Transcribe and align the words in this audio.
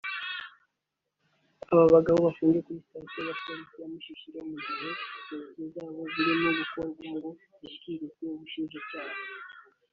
Aba 1.71 1.85
bagabo 1.95 2.17
bafungiwe 2.25 2.63
kuri 2.65 2.79
Sitasiyo 2.83 3.21
ya 3.27 3.35
Polisi 3.43 3.75
ya 3.81 3.85
Mushishiro 3.91 4.39
mu 4.49 4.55
gihe 4.65 4.89
Dosiye 5.27 5.65
zabo 5.73 5.99
zirimo 6.13 6.49
gukorwa 6.59 7.03
ngo 7.15 7.29
zishyikirizwe 7.59 8.23
Ubushinjacyaha 8.35 9.17